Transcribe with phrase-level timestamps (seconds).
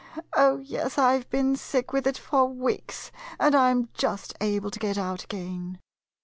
[0.35, 4.71] Oh, yes, I 've been sick with it for weeks, and I 'm just able
[4.71, 5.77] to get out again.